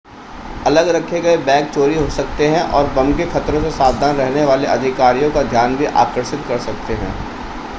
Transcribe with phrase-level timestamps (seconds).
[0.65, 4.45] अलग रखे गए बैग चोरी हो सकते हैं और बम के ख़तरों से सावधान रहने
[4.45, 7.13] वाले अधिकारियों का ध्यान भी आकर्षित कर सकते हैं